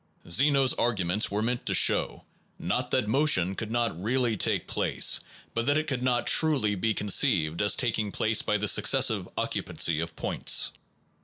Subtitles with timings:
[0.23, 2.23] 1 Zeno s argu ments were meant to show,
[2.57, 5.19] not that motion could not really take place,
[5.53, 9.99] but that it could not truly be conceived as taking place by the successive occupancy
[9.99, 10.71] of points.